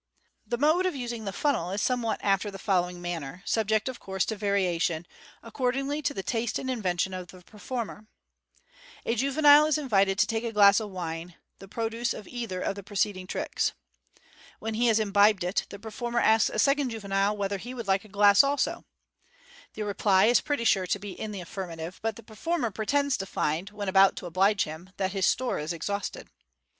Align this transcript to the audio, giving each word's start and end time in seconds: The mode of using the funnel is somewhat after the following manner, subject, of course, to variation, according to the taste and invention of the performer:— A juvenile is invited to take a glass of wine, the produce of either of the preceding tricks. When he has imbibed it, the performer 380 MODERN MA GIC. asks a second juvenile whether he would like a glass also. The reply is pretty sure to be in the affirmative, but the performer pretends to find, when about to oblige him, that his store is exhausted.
The 0.47 0.57
mode 0.57 0.87
of 0.87 0.95
using 0.95 1.25
the 1.25 1.31
funnel 1.31 1.69
is 1.69 1.79
somewhat 1.79 2.19
after 2.23 2.49
the 2.49 2.57
following 2.57 3.03
manner, 3.03 3.43
subject, 3.45 3.87
of 3.87 3.99
course, 3.99 4.25
to 4.25 4.35
variation, 4.35 5.05
according 5.43 6.01
to 6.01 6.13
the 6.15 6.23
taste 6.23 6.57
and 6.57 6.71
invention 6.71 7.13
of 7.13 7.27
the 7.27 7.43
performer:— 7.43 8.07
A 9.05 9.13
juvenile 9.13 9.67
is 9.67 9.77
invited 9.77 10.17
to 10.17 10.25
take 10.25 10.43
a 10.43 10.51
glass 10.51 10.79
of 10.79 10.89
wine, 10.89 11.35
the 11.59 11.67
produce 11.67 12.15
of 12.15 12.27
either 12.27 12.61
of 12.61 12.73
the 12.73 12.81
preceding 12.81 13.27
tricks. 13.27 13.73
When 14.57 14.73
he 14.73 14.87
has 14.87 14.99
imbibed 14.99 15.43
it, 15.43 15.67
the 15.69 15.77
performer 15.77 16.17
380 16.17 16.23
MODERN 16.27 16.31
MA 16.31 16.37
GIC. 16.37 16.55
asks 16.55 16.55
a 16.55 16.65
second 16.65 16.89
juvenile 16.89 17.37
whether 17.37 17.57
he 17.59 17.73
would 17.75 17.87
like 17.87 18.03
a 18.03 18.09
glass 18.09 18.43
also. 18.43 18.85
The 19.75 19.83
reply 19.83 20.25
is 20.25 20.41
pretty 20.41 20.63
sure 20.63 20.87
to 20.87 20.97
be 20.97 21.11
in 21.11 21.29
the 21.31 21.41
affirmative, 21.41 21.99
but 22.01 22.15
the 22.15 22.23
performer 22.23 22.71
pretends 22.71 23.17
to 23.17 23.27
find, 23.27 23.69
when 23.69 23.87
about 23.87 24.15
to 24.15 24.25
oblige 24.25 24.63
him, 24.63 24.89
that 24.97 25.11
his 25.11 25.27
store 25.27 25.59
is 25.59 25.71
exhausted. 25.71 26.29